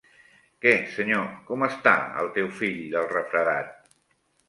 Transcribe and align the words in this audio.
Què, 0.65 0.73
senyor, 0.93 1.27
com 1.51 1.67
està 1.69 1.95
el 2.25 2.33
teu 2.41 2.53
fill 2.65 2.83
del 2.97 3.11
refredat? 3.15 3.75